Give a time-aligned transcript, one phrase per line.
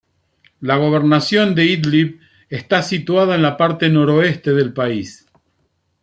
[0.61, 2.19] La gobernación de Idlib
[2.49, 5.27] está situada en la parte noroeste del país.